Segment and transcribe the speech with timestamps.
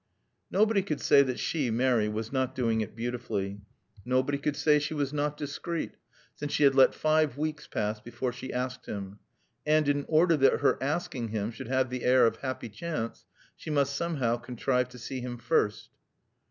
[0.49, 3.61] Nobody could say that she, Mary, was not doing it beautifully.
[4.03, 5.91] Nobody could say she was not discreet,
[6.33, 9.19] since she had let five weeks pass before she asked him.
[9.63, 13.25] And in order that her asking him should have the air of happy chance,
[13.55, 15.89] she must somehow contrive to see him first.